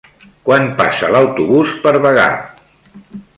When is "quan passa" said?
0.47-1.09